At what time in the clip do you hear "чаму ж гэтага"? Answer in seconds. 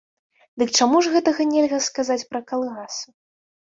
0.79-1.41